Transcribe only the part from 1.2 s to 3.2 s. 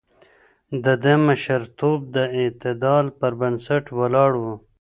مشرتوب د اعتدال